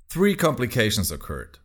Three 0.08 0.36
complications 0.36 1.10
occurred. 1.10 1.58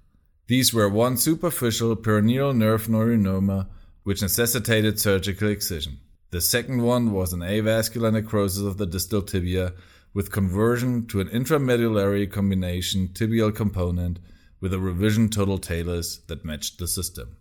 These 0.48 0.74
were 0.74 0.88
one 0.88 1.18
superficial 1.18 1.96
peroneal 1.96 2.56
nerve 2.56 2.88
neurinoma, 2.88 3.68
which 4.04 4.22
necessitated 4.22 5.00
surgical 5.00 5.50
excision. 5.50 6.00
The 6.30 6.40
second 6.42 6.84
one 6.84 7.12
was 7.12 7.34
an 7.34 7.40
avascular 7.40 8.14
necrosis 8.14 8.62
of 8.62 8.78
the 8.78 8.86
distal 8.86 9.24
tibia 9.24 9.74
with 10.14 10.32
conversion 10.32 11.08
to 11.08 11.20
an 11.20 11.30
intramedullary 11.30 12.32
combination 12.32 13.08
tibial 13.08 13.56
component 13.56 14.20
with 14.62 14.74
a 14.74 14.80
revision 14.80 15.30
total 15.30 15.58
talus 15.58 16.18
that 16.28 16.46
matched 16.46 16.78
the 16.78 16.88
system. 16.88 17.38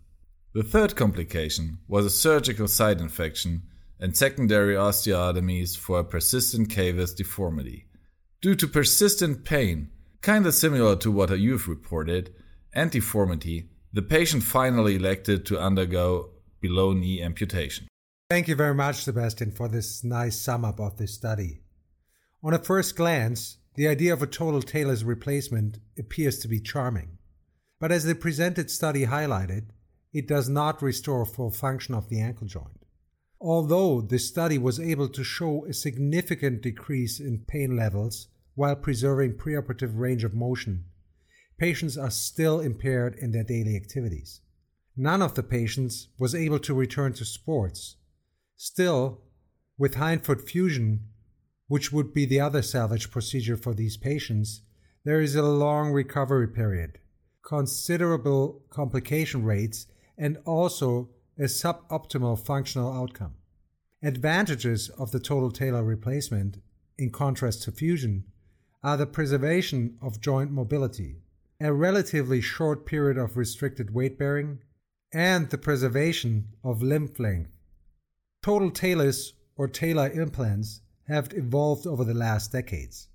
The 0.54 0.62
third 0.62 0.96
complication 0.96 1.78
was 1.86 2.06
a 2.06 2.10
surgical 2.10 2.68
site 2.68 3.00
infection 3.00 3.64
and 4.00 4.16
secondary 4.16 4.76
osteotomies 4.76 5.76
for 5.76 5.98
a 5.98 6.04
persistent 6.04 6.68
cavus 6.68 7.14
deformity. 7.14 7.86
Due 8.40 8.54
to 8.54 8.66
persistent 8.66 9.44
pain, 9.44 9.90
kinda 10.22 10.52
similar 10.52 10.96
to 10.96 11.10
what 11.10 11.38
you've 11.38 11.68
reported, 11.68 12.34
and 12.74 12.90
deformity, 12.90 13.68
the 13.92 14.02
patient 14.02 14.42
finally 14.42 14.96
elected 14.96 15.46
to 15.46 15.60
undergo 15.60 16.30
below 16.60 16.92
knee 16.92 17.22
amputation. 17.22 17.86
Thank 18.30 18.48
you 18.48 18.56
very 18.56 18.74
much, 18.74 19.04
Sebastian, 19.04 19.52
for 19.52 19.68
this 19.68 20.02
nice 20.02 20.40
sum 20.40 20.64
up 20.64 20.80
of 20.80 20.96
this 20.96 21.14
study. 21.14 21.60
On 22.42 22.52
a 22.52 22.58
first 22.58 22.96
glance, 22.96 23.58
the 23.74 23.88
idea 23.88 24.12
of 24.12 24.22
a 24.22 24.26
total 24.26 24.62
talus 24.62 25.02
replacement 25.02 25.78
appears 25.98 26.38
to 26.38 26.48
be 26.48 26.60
charming. 26.60 27.18
But 27.80 27.92
as 27.92 28.04
the 28.04 28.14
presented 28.14 28.70
study 28.70 29.06
highlighted, 29.06 29.70
it 30.12 30.28
does 30.28 30.48
not 30.48 30.82
restore 30.82 31.26
full 31.26 31.50
function 31.50 31.94
of 31.94 32.08
the 32.08 32.20
ankle 32.20 32.46
joint. 32.46 32.86
Although 33.40 34.00
the 34.00 34.18
study 34.18 34.58
was 34.58 34.80
able 34.80 35.08
to 35.08 35.24
show 35.24 35.66
a 35.66 35.74
significant 35.74 36.62
decrease 36.62 37.20
in 37.20 37.44
pain 37.46 37.76
levels 37.76 38.28
while 38.54 38.76
preserving 38.76 39.34
preoperative 39.34 39.98
range 39.98 40.24
of 40.24 40.32
motion, 40.32 40.84
patients 41.58 41.96
are 41.96 42.10
still 42.10 42.60
impaired 42.60 43.14
in 43.16 43.32
their 43.32 43.44
daily 43.44 43.76
activities. 43.76 44.40
None 44.96 45.22
of 45.22 45.34
the 45.34 45.42
patients 45.42 46.08
was 46.18 46.34
able 46.34 46.58
to 46.60 46.74
return 46.74 47.12
to 47.14 47.24
sports. 47.24 47.96
Still, 48.56 49.20
with 49.76 49.94
hindfoot 49.94 50.48
fusion, 50.48 51.08
which 51.66 51.92
would 51.92 52.14
be 52.14 52.26
the 52.26 52.40
other 52.40 52.62
salvage 52.62 53.10
procedure 53.10 53.56
for 53.56 53.74
these 53.74 53.96
patients, 53.96 54.62
there 55.04 55.20
is 55.20 55.34
a 55.34 55.42
long 55.42 55.90
recovery 55.90 56.48
period, 56.48 56.98
considerable 57.42 58.62
complication 58.70 59.44
rates, 59.44 59.86
and 60.16 60.38
also 60.46 61.10
a 61.38 61.42
suboptimal 61.42 62.38
functional 62.38 62.92
outcome. 62.92 63.34
Advantages 64.02 64.88
of 64.90 65.10
the 65.10 65.18
total 65.18 65.50
talus 65.50 65.82
replacement, 65.82 66.58
in 66.96 67.10
contrast 67.10 67.62
to 67.64 67.72
fusion, 67.72 68.24
are 68.82 68.96
the 68.96 69.06
preservation 69.06 69.96
of 70.00 70.20
joint 70.20 70.50
mobility, 70.50 71.16
a 71.60 71.72
relatively 71.72 72.40
short 72.40 72.86
period 72.86 73.16
of 73.16 73.36
restricted 73.36 73.94
weight 73.94 74.18
bearing, 74.18 74.58
and 75.12 75.50
the 75.50 75.58
preservation 75.58 76.48
of 76.64 76.82
limb 76.82 77.12
length. 77.18 77.50
Total 78.42 78.70
talus 78.70 79.32
or 79.56 79.68
talar 79.68 80.14
implants 80.14 80.80
have 81.08 81.32
evolved 81.34 81.86
over 81.86 82.04
the 82.04 82.14
last 82.14 82.52
decades. 82.52 83.08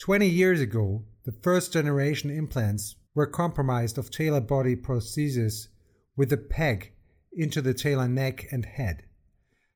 20 0.00 0.26
years 0.26 0.60
ago, 0.60 1.04
the 1.24 1.32
first 1.32 1.72
generation 1.72 2.30
implants 2.30 2.96
were 3.14 3.26
compromised 3.26 3.96
of 3.96 4.10
talar 4.10 4.46
body 4.46 4.76
prosthesis 4.76 5.68
with 6.16 6.32
a 6.32 6.36
peg 6.36 6.92
into 7.32 7.62
the 7.62 7.74
talar 7.74 8.10
neck 8.10 8.46
and 8.50 8.66
head. 8.66 9.04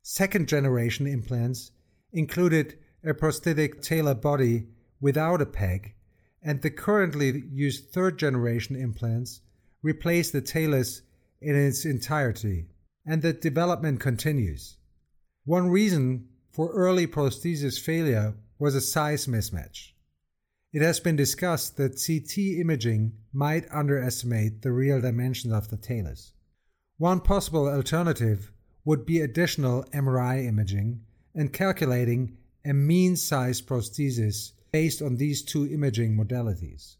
Second 0.02 0.49
generation 0.49 1.07
implants 1.07 1.71
included 2.12 2.76
a 3.05 3.14
prosthetic 3.14 3.81
talar 3.81 4.21
body 4.21 4.67
without 5.00 5.40
a 5.40 5.47
peg, 5.47 5.95
and 6.42 6.62
the 6.62 6.70
currently 6.70 7.44
used 7.52 7.90
third 7.90 8.18
generation 8.18 8.76
implants 8.76 9.40
replace 9.82 10.30
the 10.30 10.40
talus 10.40 11.02
in 11.40 11.56
its 11.56 11.85
entirety, 11.85 12.66
and 13.06 13.23
the 13.23 13.32
development 13.32 14.00
continues. 14.00 14.76
One 15.44 15.70
reason 15.70 16.28
for 16.50 16.70
early 16.73 17.06
prosthesis 17.06 17.78
failure 17.78 18.35
was 18.59 18.75
a 18.75 18.80
size 18.80 19.26
mismatch. 19.26 19.92
It 20.73 20.82
has 20.82 21.00
been 21.00 21.16
discussed 21.16 21.76
that 21.78 22.00
CT 22.04 22.61
imaging 22.61 23.12
might 23.33 23.66
underestimate 23.72 24.62
the 24.62 24.70
real 24.70 25.00
dimensions 25.00 25.53
of 25.53 25.68
the 25.68 25.76
talus. 25.76 26.33
One 26.96 27.20
possible 27.20 27.68
alternative 27.68 28.53
would 28.85 29.07
be 29.07 29.20
additional 29.20 29.85
MRI 29.92 30.46
imaging 30.46 31.00
and 31.35 31.53
calculating 31.53 32.37
a 32.64 32.72
mean 32.72 33.16
size 33.16 33.62
prosthesis 33.62 34.53
based 34.72 35.02
on 35.02 35.16
these 35.16 35.42
two 35.42 35.66
imaging 35.66 36.16
modalities. 36.16 36.96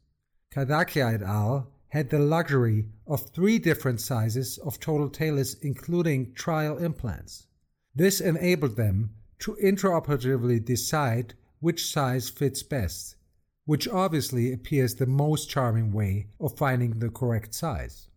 Kadakia 0.53 1.15
et 1.15 1.23
al. 1.23 1.71
had 1.89 2.11
the 2.11 2.19
luxury 2.19 2.87
of 3.07 3.31
three 3.31 3.59
different 3.59 4.01
sizes 4.01 4.59
of 4.59 4.81
total 4.81 5.09
talus, 5.09 5.55
including 5.55 6.33
trial 6.35 6.79
implants. 6.79 7.47
This 7.95 8.21
enabled 8.21 8.77
them 8.77 9.11
to 9.41 9.57
intraoperatively 9.63 10.65
decide 10.65 11.35
which 11.61 11.91
size 11.91 12.29
fits 12.29 12.63
best, 12.63 13.17
which 13.65 13.89
obviously 13.89 14.53
appears 14.53 14.95
the 14.95 15.07
most 15.07 15.49
charming 15.49 15.93
way 15.93 16.29
of 16.41 16.57
finding 16.57 16.99
the 16.99 17.11
correct 17.11 17.55
size. 17.55 18.09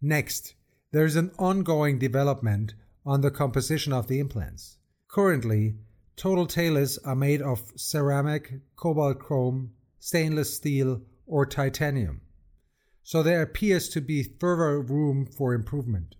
Next, 0.00 0.54
there 0.90 1.04
is 1.04 1.16
an 1.16 1.30
ongoing 1.38 1.98
development 1.98 2.74
on 3.04 3.20
the 3.20 3.30
composition 3.30 3.92
of 3.92 4.08
the 4.08 4.18
implants. 4.18 4.78
Currently, 5.08 5.74
total 6.22 6.46
talus 6.46 6.98
are 6.98 7.16
made 7.16 7.42
of 7.42 7.72
ceramic, 7.74 8.52
cobalt 8.76 9.18
chrome, 9.18 9.72
stainless 9.98 10.56
steel, 10.56 11.02
or 11.26 11.44
titanium. 11.44 12.20
So 13.02 13.24
there 13.24 13.42
appears 13.42 13.88
to 13.88 14.00
be 14.00 14.22
further 14.38 14.80
room 14.80 15.26
for 15.26 15.52
improvement. 15.52 16.14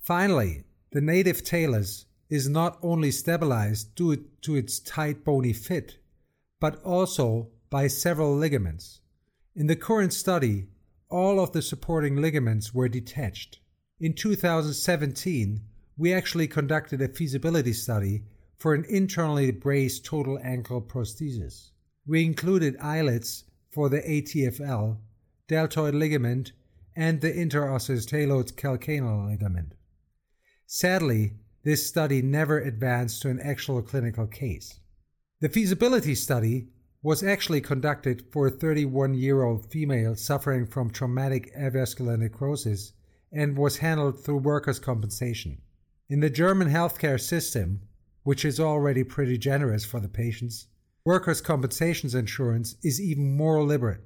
Finally, 0.00 0.64
the 0.90 1.00
native 1.00 1.44
talus 1.44 2.06
is 2.28 2.48
not 2.48 2.76
only 2.82 3.12
stabilized 3.12 3.94
due 3.94 4.16
to 4.40 4.56
its 4.56 4.80
tight 4.80 5.22
bony 5.24 5.52
fit, 5.52 5.98
but 6.58 6.82
also 6.82 7.46
by 7.70 7.86
several 7.86 8.34
ligaments. 8.34 9.00
In 9.54 9.68
the 9.68 9.76
current 9.76 10.12
study, 10.12 10.66
all 11.08 11.38
of 11.38 11.52
the 11.52 11.62
supporting 11.62 12.16
ligaments 12.16 12.74
were 12.74 12.88
detached. 12.88 13.60
In 14.00 14.12
2017, 14.12 15.60
we 15.96 16.12
actually 16.12 16.48
conducted 16.48 17.00
a 17.00 17.06
feasibility 17.06 17.72
study 17.72 18.24
for 18.58 18.74
an 18.74 18.84
internally 18.88 19.50
braced 19.50 20.04
total 20.04 20.38
ankle 20.42 20.80
prosthesis. 20.80 21.70
We 22.06 22.24
included 22.24 22.76
eyelets 22.80 23.44
for 23.70 23.88
the 23.88 24.00
ATFL, 24.00 24.98
deltoid 25.48 25.94
ligament, 25.94 26.52
and 26.94 27.20
the 27.20 27.32
interosseous 27.32 28.06
talus 28.06 28.52
calcaneal 28.52 29.28
ligament. 29.28 29.74
Sadly, 30.66 31.34
this 31.62 31.86
study 31.86 32.22
never 32.22 32.58
advanced 32.58 33.22
to 33.22 33.28
an 33.28 33.40
actual 33.40 33.82
clinical 33.82 34.26
case. 34.26 34.80
The 35.40 35.48
feasibility 35.48 36.14
study 36.14 36.68
was 37.02 37.22
actually 37.22 37.60
conducted 37.60 38.24
for 38.32 38.46
a 38.46 38.50
31 38.50 39.14
year 39.14 39.42
old 39.42 39.70
female 39.70 40.16
suffering 40.16 40.66
from 40.66 40.90
traumatic 40.90 41.54
avascular 41.54 42.18
necrosis 42.18 42.92
and 43.30 43.56
was 43.56 43.78
handled 43.78 44.18
through 44.18 44.38
workers' 44.38 44.78
compensation. 44.78 45.60
In 46.08 46.20
the 46.20 46.30
German 46.30 46.68
healthcare 46.68 47.20
system, 47.20 47.80
which 48.26 48.44
is 48.44 48.58
already 48.58 49.04
pretty 49.04 49.38
generous 49.38 49.84
for 49.84 50.00
the 50.00 50.08
patients, 50.08 50.66
workers' 51.04 51.40
compensation 51.40 52.10
insurance 52.18 52.74
is 52.82 53.00
even 53.00 53.36
more 53.36 53.62
liberal. 53.62 53.98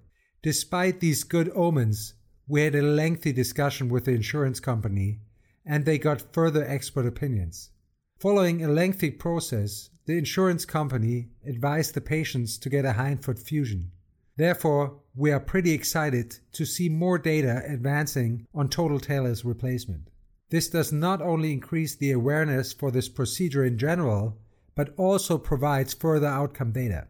Despite 0.42 1.00
these 1.00 1.24
good 1.24 1.50
omens, 1.54 2.12
we 2.46 2.60
had 2.60 2.74
a 2.74 2.82
lengthy 2.82 3.32
discussion 3.32 3.88
with 3.88 4.04
the 4.04 4.10
insurance 4.10 4.60
company 4.60 5.20
and 5.64 5.86
they 5.86 5.96
got 5.96 6.34
further 6.34 6.62
expert 6.68 7.06
opinions. 7.06 7.70
Following 8.18 8.62
a 8.62 8.68
lengthy 8.68 9.10
process, 9.10 9.88
the 10.04 10.18
insurance 10.18 10.66
company 10.66 11.30
advised 11.48 11.94
the 11.94 12.02
patients 12.02 12.58
to 12.58 12.68
get 12.68 12.84
a 12.84 12.92
hindfoot 12.92 13.38
fusion. 13.38 13.90
Therefore, 14.36 15.00
we 15.16 15.32
are 15.32 15.40
pretty 15.40 15.72
excited 15.72 16.40
to 16.52 16.66
see 16.66 16.90
more 16.90 17.16
data 17.16 17.62
advancing 17.66 18.46
on 18.54 18.68
total 18.68 19.00
talus 19.00 19.46
replacement. 19.46 20.09
This 20.50 20.68
does 20.68 20.92
not 20.92 21.22
only 21.22 21.52
increase 21.52 21.94
the 21.94 22.10
awareness 22.10 22.72
for 22.72 22.90
this 22.90 23.08
procedure 23.08 23.64
in 23.64 23.78
general, 23.78 24.36
but 24.74 24.92
also 24.96 25.38
provides 25.38 25.94
further 25.94 26.26
outcome 26.26 26.72
data. 26.72 27.06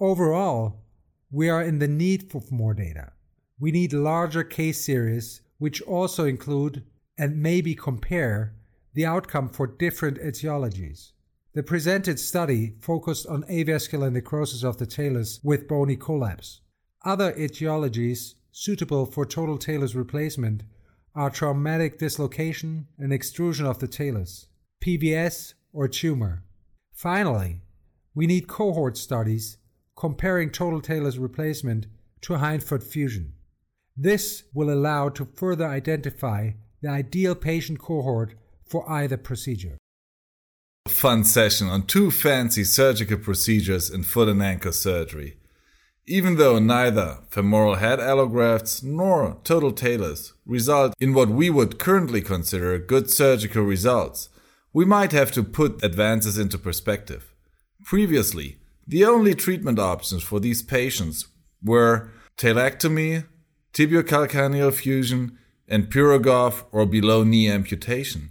Overall, 0.00 0.80
we 1.30 1.48
are 1.48 1.62
in 1.62 1.80
the 1.80 1.88
need 1.88 2.30
for 2.30 2.42
more 2.50 2.74
data. 2.74 3.12
We 3.58 3.72
need 3.72 3.92
larger 3.92 4.44
case 4.44 4.84
series, 4.84 5.42
which 5.58 5.82
also 5.82 6.24
include 6.24 6.84
and 7.18 7.42
maybe 7.42 7.74
compare 7.74 8.54
the 8.94 9.06
outcome 9.06 9.48
for 9.48 9.66
different 9.66 10.18
etiologies. 10.18 11.12
The 11.54 11.62
presented 11.62 12.20
study 12.20 12.74
focused 12.80 13.26
on 13.26 13.44
avascular 13.44 14.12
necrosis 14.12 14.62
of 14.62 14.78
the 14.78 14.86
talus 14.86 15.40
with 15.42 15.68
bony 15.68 15.96
collapse. 15.96 16.60
Other 17.04 17.32
etiologies 17.32 18.34
suitable 18.52 19.06
for 19.06 19.26
total 19.26 19.58
talus 19.58 19.94
replacement 19.94 20.62
are 21.14 21.30
traumatic 21.30 21.98
dislocation 21.98 22.86
and 22.98 23.12
extrusion 23.12 23.66
of 23.66 23.78
the 23.78 23.88
talus, 23.88 24.46
PVS, 24.84 25.54
or 25.72 25.88
tumor. 25.88 26.42
Finally, 26.92 27.60
we 28.14 28.26
need 28.26 28.48
cohort 28.48 28.96
studies 28.96 29.58
comparing 29.96 30.50
total 30.50 30.80
talus 30.80 31.16
replacement 31.16 31.86
to 32.20 32.34
hindfoot 32.34 32.82
fusion. 32.82 33.32
This 33.96 34.44
will 34.52 34.70
allow 34.72 35.08
to 35.10 35.28
further 35.36 35.66
identify 35.66 36.50
the 36.82 36.88
ideal 36.88 37.34
patient 37.34 37.78
cohort 37.78 38.34
for 38.66 38.90
either 38.90 39.16
procedure. 39.16 39.78
Fun 40.88 41.24
session 41.24 41.68
on 41.68 41.86
two 41.86 42.10
fancy 42.10 42.64
surgical 42.64 43.18
procedures 43.18 43.88
in 43.88 44.02
foot 44.02 44.28
and 44.28 44.42
ankle 44.42 44.72
surgery. 44.72 45.36
Even 46.06 46.36
though 46.36 46.58
neither 46.58 47.20
femoral 47.30 47.76
head 47.76 47.98
allografts 47.98 48.82
nor 48.82 49.38
total 49.42 49.72
talus 49.72 50.34
result 50.44 50.94
in 51.00 51.14
what 51.14 51.30
we 51.30 51.48
would 51.48 51.78
currently 51.78 52.20
consider 52.20 52.78
good 52.78 53.10
surgical 53.10 53.62
results, 53.62 54.28
we 54.74 54.84
might 54.84 55.12
have 55.12 55.32
to 55.32 55.42
put 55.42 55.82
advances 55.82 56.36
into 56.36 56.58
perspective. 56.58 57.32
Previously, 57.84 58.58
the 58.86 59.04
only 59.04 59.34
treatment 59.34 59.78
options 59.78 60.22
for 60.22 60.40
these 60.40 60.62
patients 60.62 61.28
were 61.62 62.10
talectomy, 62.36 63.24
tibiocalcaneal 63.72 64.74
fusion, 64.74 65.38
and 65.66 65.90
Pirogoff 65.90 66.64
or 66.70 66.84
below 66.84 67.24
knee 67.24 67.50
amputation. 67.50 68.30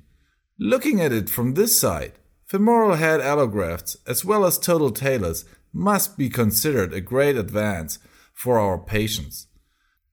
Looking 0.59 1.01
at 1.01 1.11
it 1.11 1.27
from 1.27 1.55
this 1.55 1.79
side, 1.79 2.13
femoral 2.45 2.95
head 2.95 3.19
allografts 3.19 3.95
as 4.05 4.23
well 4.23 4.45
as 4.45 4.59
total 4.59 4.91
talus 4.91 5.43
must 5.73 6.17
be 6.17 6.29
considered 6.29 6.93
a 6.93 7.01
great 7.01 7.35
advance 7.35 7.99
for 8.33 8.59
our 8.59 8.77
patients. 8.77 9.47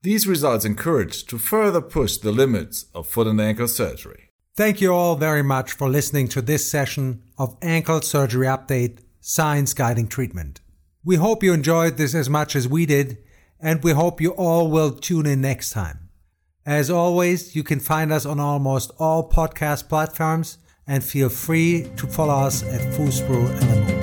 These 0.02 0.26
results 0.26 0.64
encourage 0.64 1.26
to 1.26 1.38
further 1.38 1.82
push 1.82 2.16
the 2.16 2.32
limits 2.32 2.86
of 2.94 3.06
foot 3.06 3.26
and 3.26 3.40
ankle 3.40 3.68
surgery. 3.68 4.30
Thank 4.56 4.80
you 4.80 4.92
all 4.92 5.16
very 5.16 5.42
much 5.42 5.72
for 5.72 5.88
listening 5.88 6.28
to 6.28 6.42
this 6.42 6.70
session 6.70 7.22
of 7.38 7.56
Ankle 7.62 8.00
Surgery 8.00 8.46
Update 8.46 9.00
Science 9.20 9.74
Guiding 9.74 10.08
Treatment. 10.08 10.60
We 11.04 11.16
hope 11.16 11.42
you 11.42 11.52
enjoyed 11.52 11.96
this 11.96 12.14
as 12.14 12.28
much 12.28 12.56
as 12.56 12.68
we 12.68 12.84
did, 12.84 13.18
and 13.60 13.82
we 13.82 13.92
hope 13.92 14.20
you 14.20 14.30
all 14.32 14.70
will 14.70 14.90
tune 14.90 15.26
in 15.26 15.40
next 15.40 15.70
time. 15.70 16.08
As 16.66 16.90
always, 16.90 17.54
you 17.56 17.62
can 17.62 17.80
find 17.80 18.12
us 18.12 18.26
on 18.26 18.38
almost 18.40 18.90
all 18.98 19.30
podcast 19.30 19.88
platforms 19.88 20.58
and 20.86 21.02
feel 21.02 21.28
free 21.28 21.90
to 21.96 22.06
follow 22.06 22.34
us 22.34 22.62
at 22.62 22.92
the 22.92 23.26
Moon. 23.28 23.99